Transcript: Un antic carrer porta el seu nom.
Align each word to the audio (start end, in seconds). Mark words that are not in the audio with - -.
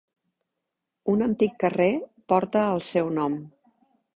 Un 1.15 1.21
antic 1.27 1.53
carrer 1.65 1.89
porta 2.33 2.67
el 2.73 2.83
seu 2.89 3.13
nom. 3.21 3.37